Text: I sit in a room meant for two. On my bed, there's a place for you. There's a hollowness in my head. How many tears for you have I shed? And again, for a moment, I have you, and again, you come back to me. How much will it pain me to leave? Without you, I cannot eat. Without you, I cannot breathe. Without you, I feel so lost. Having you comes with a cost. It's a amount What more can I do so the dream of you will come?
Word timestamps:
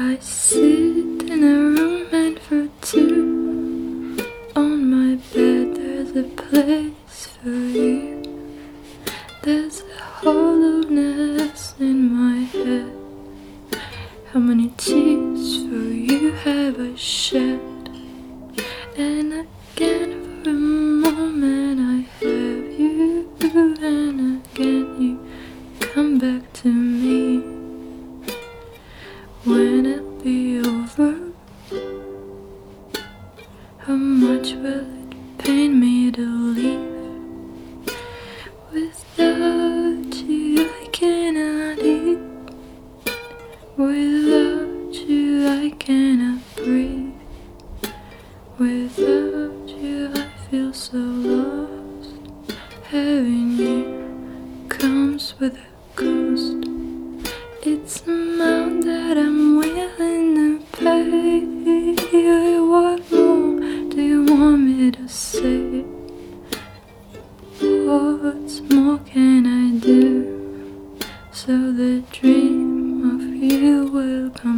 I 0.00 0.16
sit 0.20 1.26
in 1.28 1.42
a 1.42 1.54
room 1.58 2.08
meant 2.12 2.38
for 2.38 2.68
two. 2.82 4.16
On 4.54 4.88
my 4.88 5.16
bed, 5.34 5.74
there's 5.74 6.14
a 6.14 6.22
place 6.22 7.26
for 7.42 7.48
you. 7.48 8.22
There's 9.42 9.80
a 9.80 10.00
hollowness 10.00 11.74
in 11.80 12.14
my 12.14 12.44
head. 12.44 12.92
How 14.32 14.38
many 14.38 14.68
tears 14.76 15.64
for 15.66 15.90
you 15.90 16.30
have 16.30 16.78
I 16.78 16.94
shed? 16.94 17.58
And 18.96 19.48
again, 19.74 20.44
for 20.44 20.50
a 20.50 20.52
moment, 20.52 21.80
I 21.80 22.24
have 22.24 22.80
you, 22.80 23.28
and 23.42 24.46
again, 24.46 25.02
you 25.02 25.18
come 25.80 26.20
back 26.20 26.52
to 26.62 26.68
me. 26.68 27.57
How 33.88 33.94
much 33.94 34.52
will 34.52 34.84
it 35.00 35.38
pain 35.38 35.80
me 35.80 36.12
to 36.12 36.26
leave? 36.52 36.90
Without 38.70 40.14
you, 40.14 40.68
I 40.82 40.88
cannot 40.92 41.78
eat. 41.78 42.18
Without 43.78 44.94
you, 45.08 45.48
I 45.48 45.70
cannot 45.78 46.40
breathe. 46.56 47.14
Without 48.58 49.68
you, 49.70 50.12
I 50.14 50.28
feel 50.50 50.74
so 50.74 50.98
lost. 50.98 52.12
Having 52.90 53.52
you 53.56 54.66
comes 54.68 55.34
with 55.40 55.56
a 55.56 55.68
cost. 55.96 56.60
It's 57.62 58.06
a 58.06 58.10
amount 58.10 58.67
What 67.98 68.62
more 68.70 68.98
can 68.98 69.44
I 69.44 69.76
do 69.84 69.98
so 71.32 71.72
the 71.72 72.04
dream 72.12 73.10
of 73.10 73.22
you 73.42 73.86
will 73.90 74.30
come? 74.30 74.57